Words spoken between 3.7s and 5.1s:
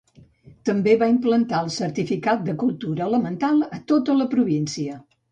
a tota la província.